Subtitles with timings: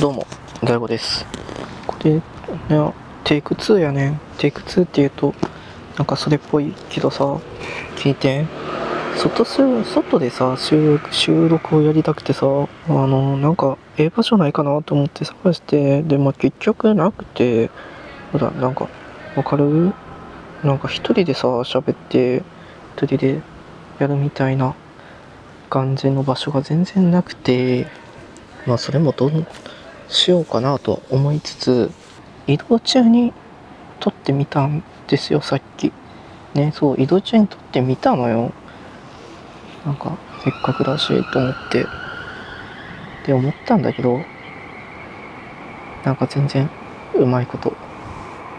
[0.00, 0.26] どうも、
[0.62, 1.26] 大悟です。
[1.86, 2.22] これ、ね、
[3.24, 4.20] テイク2やねん。
[4.38, 5.34] テイク2って言うと、
[5.98, 7.24] なんかそれっぽいけどさ、
[7.96, 8.46] 聞いて。
[9.16, 17.70] 外す、外でさ、収録、収録をやりたくてさ、あの、なんか、ええ場所ないかなと思って探して、で、まあ、結局なくて、
[18.32, 18.88] ほら、なんか、
[19.36, 19.92] わかる？
[20.64, 22.42] なんか一人でさ、喋って、
[22.96, 23.40] 一人で
[23.98, 24.74] やるみたいな
[25.68, 27.86] 感じの場所が全然なくて、
[28.66, 29.30] まあそれもどう
[30.12, 31.90] しようかなと思いつつ、
[32.46, 33.32] 移動中に
[34.00, 35.92] 撮ってみたんですよ、さっき。
[36.54, 38.52] ね、そう、移動中に撮ってみたのよ。
[39.84, 41.82] なんか、せっかくだし、と思って。
[41.82, 41.86] っ
[43.24, 44.20] て思ったんだけど、
[46.04, 46.68] なんか全然
[47.14, 47.72] うまいこと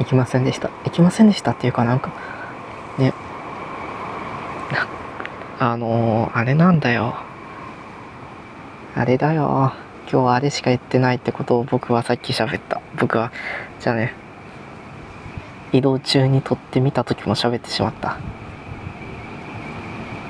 [0.00, 0.70] いきませんでした。
[0.84, 2.12] いきませんでしたっていうかなんか、
[2.98, 3.12] ね、
[5.60, 7.14] あのー、あれなんだよ。
[8.94, 9.72] あれだよ。
[10.10, 12.80] 今日はあれしか言ってないってことを僕はさっき喋った。
[12.98, 13.30] 僕は、
[13.78, 14.14] じゃあね、
[15.70, 18.16] 移動中に撮ってみた時も喋ってしまった。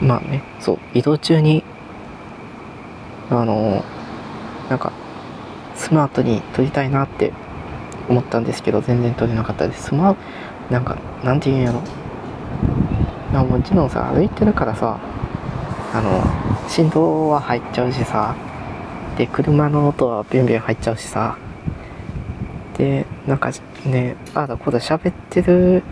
[0.00, 1.64] まあね、そう、移動中に、
[3.30, 4.92] あのー、なんか、
[5.74, 7.32] スマートに撮りたいなって
[8.08, 9.86] 思ったんですけど、全然撮れなかったです。
[9.86, 10.14] スマ
[10.70, 11.82] なんか、なんて言うんやろ。
[13.42, 15.00] もちろんさ、歩いてるからさ、
[15.92, 16.22] あの、
[16.68, 18.36] 振動は入っちゃうしさ、
[19.16, 21.36] で、車の音はビュンビュン入っちゃうしさ、
[22.76, 23.50] で、なんか
[23.86, 25.82] ね、ああだこうだ喋ってる、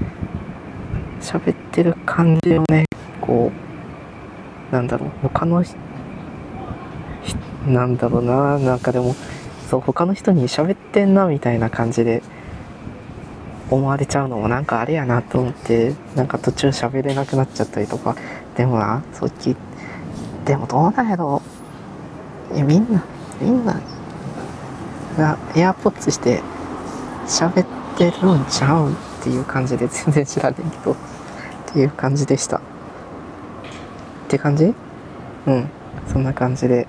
[1.20, 2.84] 喋ってる感じをね、
[3.20, 3.53] こ
[4.70, 5.75] う、なんだろう、他のひ、
[7.67, 9.14] なんだろうな、なんかでも、
[9.70, 12.23] そう、他の人に喋ってんな、みたいな感じで、
[13.70, 18.17] 思われちゃうのもなんかあれやなと思って、なんか途中喋れなくなっちゃったりとか、
[18.57, 19.57] でもな、そっち、
[20.45, 21.52] でもどうなんやろう。
[22.55, 23.03] いや、みんな、
[23.41, 23.81] みんな、
[25.17, 26.42] が、エアポッツして、
[27.27, 30.97] 喋ってるんちゃうんっていう感じで、全然知らねえけど、っ
[31.73, 32.58] ていう感じでした。
[32.58, 32.61] っ
[34.29, 34.74] て感じ？
[35.46, 35.68] うん、
[36.07, 36.86] そんな感じで、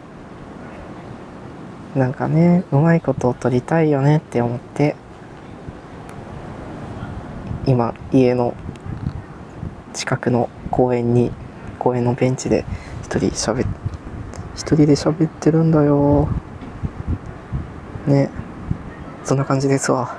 [1.95, 4.95] なんかね、うまいことを撮りたいよねって思って、
[7.65, 8.53] 今、家の
[9.93, 11.31] 近くの公園に、
[11.79, 12.65] 公園のベンチで
[13.03, 13.82] 一人喋って、
[14.63, 16.29] 一人で喋ってるんだよ。
[18.07, 18.29] ね。
[19.25, 20.15] そんな感じですわ。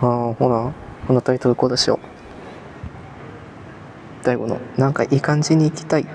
[0.00, 0.72] あ、ほら、
[1.08, 1.98] このタイトルコードしよ
[4.22, 4.24] う。
[4.24, 6.06] 大悟の、なんかいい感じに行きたい。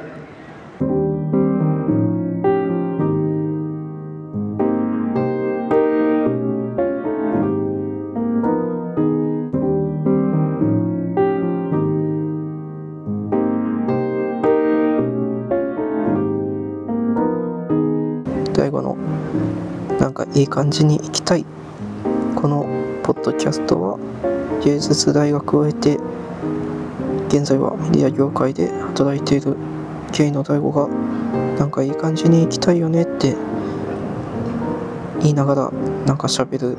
[18.61, 18.95] 大悟の
[19.99, 21.45] なんかいい感じに行きたい
[22.35, 22.67] この
[23.01, 23.97] ポッドキャストは
[24.63, 25.97] 芸術大学を経て
[27.29, 29.57] 現在はメディア業界で働いている
[30.11, 30.87] ゲイの大悟が
[31.57, 33.35] なんかいい感じに行きたいよねって
[35.21, 35.71] 言いながら
[36.05, 36.77] なんか喋る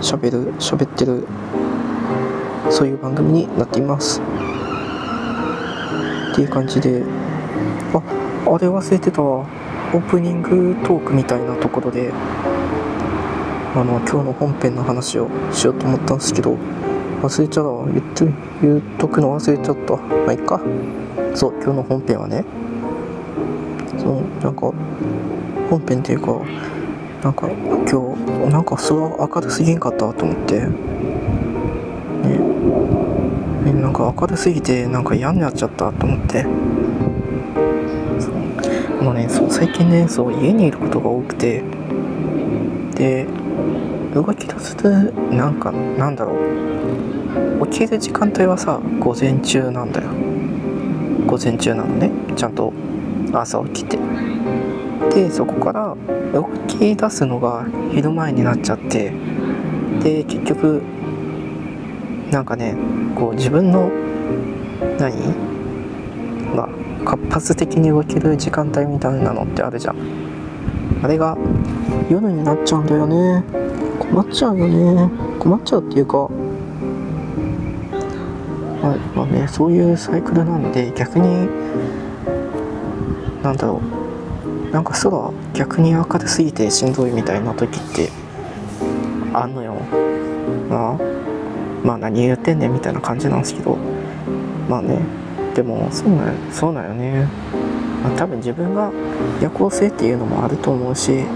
[0.00, 1.26] 喋る喋ってる
[2.70, 4.22] そういう番組になっています。
[6.32, 7.02] っていう感じで。
[7.92, 7.98] あ
[8.46, 9.20] あれ忘れてた。
[9.22, 9.46] わ
[9.94, 12.10] オープニングトークみたいなところで
[13.76, 16.58] あの今日の本編の話をしようと思ったんですけど
[17.22, 17.86] 忘れちゃったわ。
[17.86, 18.24] 言って
[18.60, 19.96] 言っとくの忘れちゃった。
[19.96, 20.60] まあいっか。
[21.36, 22.44] そう今日の本編はね
[23.96, 24.72] そうなんか
[25.70, 26.40] 本編っていうか
[27.22, 30.60] なんか今日なんかそれは明るすぎんかったと思って。
[30.60, 30.68] ね。
[33.64, 36.73] ねなんか明るすぎてなんか嫌になっちゃったと思って。
[39.04, 41.62] あのね、そう最近ねそう家にいることが多くて。
[42.94, 43.26] で
[44.14, 46.32] 動き出すとなんかなんだろ
[47.60, 47.66] う。
[47.66, 50.08] 起きる時間帯はさ午前中なんだよ。
[51.26, 52.10] 午前中なのね。
[52.34, 52.72] ちゃんと
[53.30, 53.98] 朝起きて。
[55.14, 55.94] でそこから
[56.32, 59.12] 動き出すのが昼前になっちゃって。
[60.02, 60.82] で結局
[62.30, 62.74] なんかね
[63.14, 63.90] こう自分の
[64.98, 65.43] 何？
[67.04, 69.96] 活発的に動ける時間帯みたいなのってあるじゃん。
[71.02, 71.36] あれが
[72.10, 73.44] 夜になっちゃうんだよね。
[73.98, 75.10] 困っちゃうよね。
[75.38, 76.28] 困っちゃうっていうか
[78.82, 81.48] まあ、まあねそういうサイクルなんで逆に
[83.42, 83.80] なんだろ
[84.70, 84.72] う。
[84.72, 88.10] なんか空逆に明るすぎてしんどいみたいな時って
[89.32, 89.74] あんのよ。
[90.68, 90.98] まあ
[91.84, 93.76] まあ何言ってんねんみたいな感じなんですけど。
[94.68, 95.23] まあね。
[95.54, 97.28] でもそうなんそうなんよね、
[98.02, 98.90] まあ、多分自分が
[99.40, 101.26] 夜行性っていうのもあると思うしね。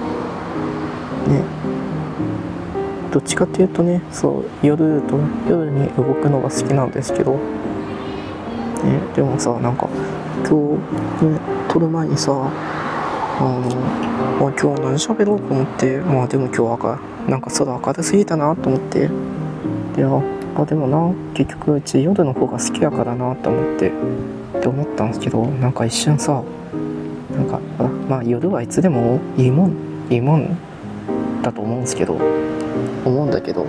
[3.13, 5.19] どっちかっていうとねそう夜と
[5.49, 7.39] 夜に動くのが好きなんですけど、ね、
[9.17, 9.89] でもさなんか
[10.47, 10.79] 今
[11.19, 13.61] 日ね撮る前にさあの、
[14.39, 19.09] まあ、今日何喋ろうと思ってまあでも今日はなんか空明るすぎたなと思って。
[19.97, 20.05] で
[20.63, 21.13] あでもな。
[21.35, 23.89] 結局うち夜の方が好きやからなと思って。
[23.89, 26.43] って思ったんですけどなんか一瞬さ
[27.37, 27.61] なんか
[28.09, 29.73] まあ夜はいつでもいいもん。
[30.11, 30.57] いいもん
[31.43, 32.19] だと思うんですけど。
[33.05, 33.67] 思うんだけど。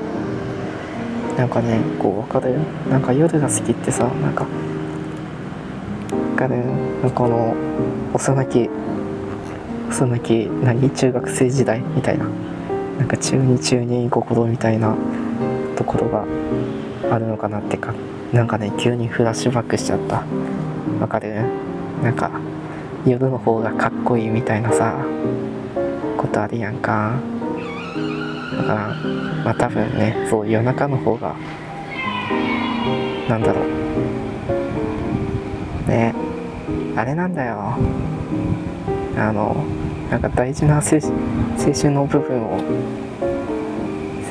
[1.38, 2.56] なんかねこう分かる？
[2.90, 4.46] なんか夜が好きってさなんか
[6.12, 6.64] 分かる？
[7.14, 7.56] この
[8.14, 8.70] 幼き
[9.90, 10.90] 幼き何？
[10.90, 12.26] 中学生時代みたいな。
[12.98, 14.96] なんか中2中2心みたいな
[15.78, 16.26] ところが
[17.12, 17.94] あるのかなってか
[18.34, 20.24] なんかね急にフラッシュバックしちゃった。
[21.00, 21.44] わかる？
[22.04, 22.32] なんか
[23.06, 24.96] 夜の方がかっこいいみたいなさ
[26.18, 27.20] ことあるやんか。
[28.58, 28.96] だから
[29.44, 31.36] まあ多分ねそう夜中の方が
[33.28, 33.68] なんだろう。
[35.90, 36.14] ね。
[36.96, 37.78] あれなんだよ。
[39.18, 39.56] あの
[40.12, 42.60] なんか大事な青春の部分を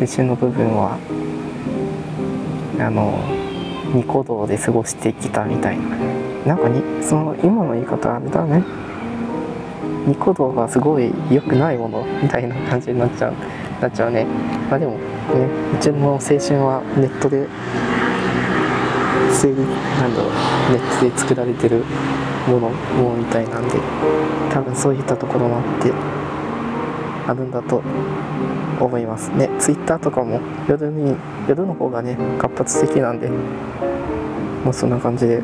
[0.01, 0.99] 青春の部分は
[2.81, 3.19] あの
[3.95, 5.85] ニコ動で過ごしてきたみたいな。
[6.47, 8.63] なんかにその今の言い方あれだね。
[10.07, 13.35] ニコ動がすごい良くないものみたいな感じになっちゃう。
[13.83, 14.27] なっちゃうね。
[14.71, 14.99] まあでもね
[15.75, 17.47] うちの青春はネットで
[19.39, 20.33] なんだろう
[20.73, 21.85] ネットで作られてる
[22.49, 23.79] ものもみたいなんで
[24.51, 25.93] 多分そういったところもあって。
[27.29, 27.83] あるんだと
[28.81, 29.51] 思いますね。
[29.59, 31.15] ツイッターとかも夜に
[31.47, 35.43] 夜の方がね活発的なんでもうそんな感じで。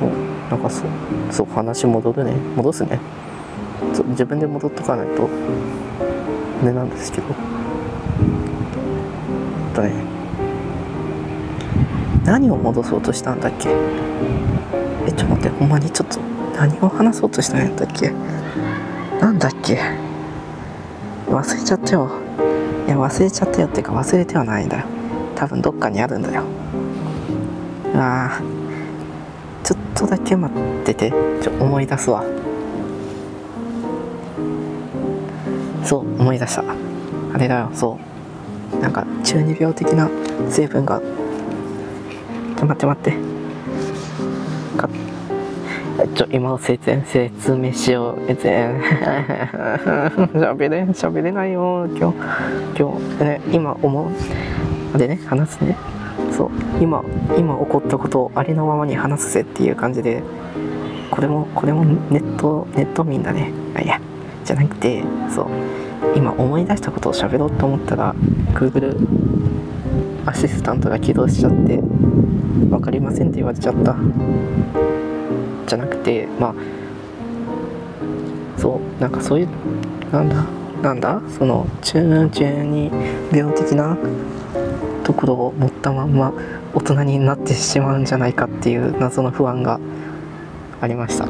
[0.00, 0.10] そう
[0.50, 0.88] なんかそう
[1.30, 2.32] そう話戻るね。
[2.56, 2.98] 戻すね。
[3.92, 5.28] そう自分で戻っとかないと
[6.64, 7.28] ねなんですけど。
[9.74, 9.92] とね。
[12.24, 13.68] 何を戻そうとしたんだっけ？
[15.06, 16.18] えちょっと待ってほんまにちょっと
[16.56, 18.12] 何を話そうとしたんやったっけ？
[19.20, 19.78] なんだっけ？
[21.34, 22.10] 忘れちゃったよ。
[22.86, 24.84] いや忘れちゃったよっていうか忘れてはないんだよ。
[25.34, 26.44] 多分どっかにあるんだよ。
[27.96, 28.40] あ
[29.64, 31.12] ちょっとだけ待ってて。
[31.42, 32.24] ちょ思い出すわ。
[35.84, 36.64] そう思い出した。
[37.34, 37.70] あれだよ。
[37.74, 37.98] そ
[38.76, 38.78] う。
[38.80, 40.08] なんか中二病的な
[40.48, 41.00] 成分が。
[42.62, 43.33] 待って待って。
[46.34, 48.50] 今説説明しよう別に
[50.34, 52.18] 喋れ喋れないよ今日。
[52.76, 54.10] 今日ね今思
[54.94, 54.98] う。
[54.98, 55.76] でね話すね。
[56.36, 56.50] そう。
[56.80, 57.04] 今
[57.38, 60.24] 今起こったことをありのままに話すぜっていう感じで。
[61.12, 63.52] これもこれもネットネット民だね。
[63.76, 64.00] あいや。
[64.44, 65.46] じゃなくてそう。
[66.16, 68.12] 今思い出したことを喋ろうと思ったら
[68.54, 69.06] Google
[70.26, 73.94] アシスタントが起動しちゃって分かりませんって言われちゃった。
[76.44, 76.54] まあ
[78.58, 79.48] そうなんかそういう
[80.12, 80.44] なんだ
[80.82, 81.22] なんだ？
[81.38, 82.90] その中中に
[83.32, 83.96] 病的な
[85.02, 86.34] ところを持ったまんま
[86.74, 89.80] 大人になってしまうんじゃないかっていう謎の不安が
[90.82, 91.24] ありました。
[91.24, 91.28] っ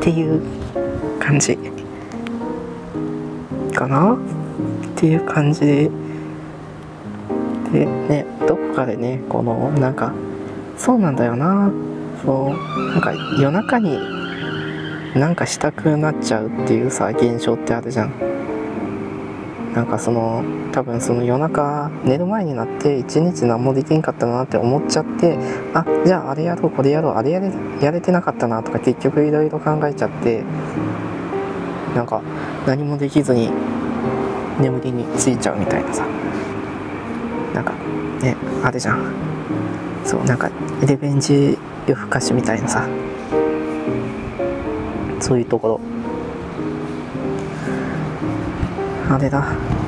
[0.00, 0.40] ていう
[1.20, 1.58] 感じ
[3.74, 4.14] かな？
[4.14, 4.18] っ
[4.96, 5.90] ていう感じで
[7.72, 10.14] でねどこかでねこのなんか
[10.78, 11.70] そうなんだよな。
[12.24, 13.98] そうなんか夜中に
[15.14, 18.12] なんかしたくなっちゃうっていうさ現象ってあるじゃん。
[19.74, 25.38] なんかその多分その夜中寝る前になって一日何もできんかったなって思っちゃって
[25.72, 27.50] あじゃああれやろうこれやろうあれやれ
[27.80, 30.44] やれてなかったなとか結局いろいろ考えちゃって
[31.96, 32.20] なんか
[32.66, 33.50] 何もできずに
[34.60, 36.06] 眠りについちゃうみたいなさ。
[37.54, 37.72] なんか
[38.20, 39.12] ねあれじゃん。
[40.04, 40.50] そうなんか
[40.86, 42.88] リベンジ夜更かしみたいなさ。
[45.20, 45.80] そういうところ。
[49.08, 49.44] あれだ。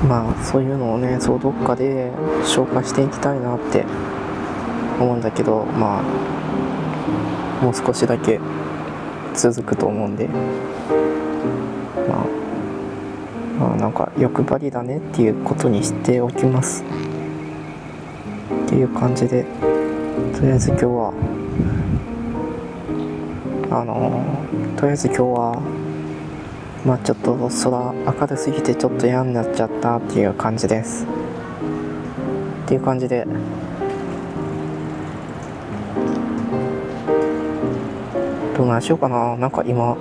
[0.08, 2.10] まあそういうのをねそうどっかで
[2.44, 3.84] 消化していきたいなって
[5.00, 8.38] 思うんだけどまあもう少しだけ
[9.34, 10.28] 続くと思うんで。
[10.28, 12.26] まあ
[13.58, 16.84] まあなんか欲張りだねっていうことにしておきます。
[18.66, 19.46] っていう感じで
[20.34, 21.33] とりあえず今日は
[23.76, 24.24] あの
[24.76, 25.60] とりあえず今日は
[26.86, 31.04] まあちょっと空明るすぎてちょっと嫌になっちゃったっていう感じです。
[31.04, 33.26] っていう感じで。
[38.56, 39.36] どうなんしようかな。
[39.36, 39.96] なんか今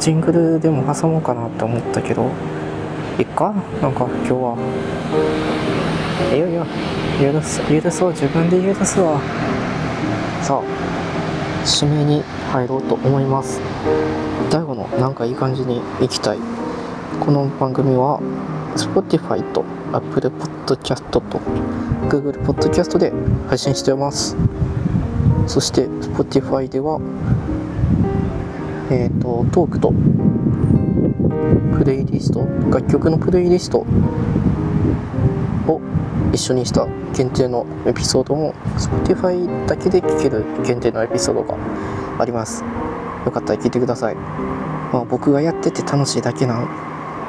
[0.00, 2.28] ジングルでも挟もうかなって思ったけど。
[3.20, 3.54] いっか？
[3.80, 4.56] なんか今日は。
[6.34, 6.66] いやいや
[7.32, 8.10] 許す許そう。
[8.10, 9.20] 自分で許すわ。
[10.42, 10.85] さあ
[11.66, 13.60] 締めに入ろうと思います。
[14.50, 16.38] 大悟のなんかいい感じに行きたい。
[17.18, 18.20] この番組は
[18.76, 21.20] Spotify と Apple Podcast と
[22.08, 23.12] Google Podcast で
[23.48, 24.36] 配信しています。
[25.48, 27.00] そして Spotify では
[28.90, 29.92] えっ、ー、とトークと
[31.78, 35.80] プレイリスト楽曲のプレイリストを
[36.36, 41.56] 一緒にした限定のエピソードも Spotify だけで聴ける限定のエピソードが
[42.20, 42.62] あります。
[43.24, 46.68] よかったら聞いてください、まあ、僕がやってて楽しいだけな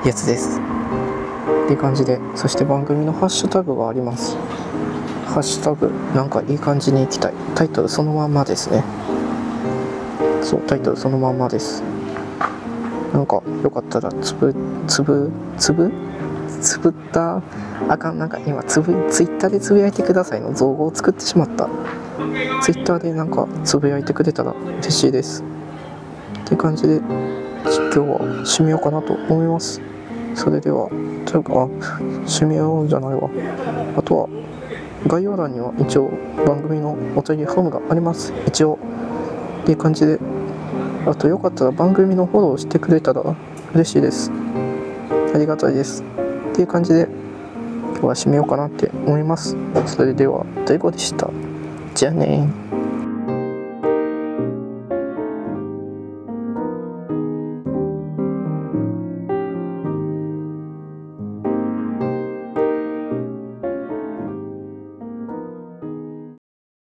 [0.06, 0.60] やつです。
[0.60, 4.36] っていう感じでそして番組のハッシュタグがあります。
[5.26, 7.34] ハッシュタグなんかいい感じにいきたい。
[7.56, 8.84] タイトルそのまんまですね。
[10.42, 11.82] そうタイトルそのまんまです。
[13.14, 14.54] なんかよかったらつぶ
[14.86, 15.92] つぶつぶ？
[16.62, 17.42] つぶった
[17.90, 21.70] あかんなんか今つぶツイッターでつぶやいてくださいの造語を作ってしまった。
[22.62, 25.44] ツイッターでなんかつぶやいてくれたら嬉しいです。
[26.46, 29.82] って感じで今日は締めようかなと思います。
[30.36, 30.90] それでは
[31.26, 31.52] というか
[32.26, 33.30] 締めようじゃないわ。
[33.98, 34.30] あとは
[35.08, 36.10] 概要欄には一応
[36.46, 38.34] 番組のお便りフォームがあります。
[38.46, 38.80] 一応
[39.64, 40.20] っていう感じで。
[41.06, 43.24] あとよかったら番組のフォローしてくれたら
[43.74, 44.30] 嬉しいです。
[45.34, 46.04] ありがたいです。
[46.58, 47.08] っていう感じで
[47.92, 49.56] 今日は締めようかなって思います。
[49.86, 51.30] それでは大悟でした。
[51.94, 52.50] じゃあね